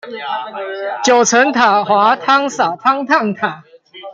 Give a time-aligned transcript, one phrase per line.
[1.05, 3.63] 九層塔滑湯灑湯燙塔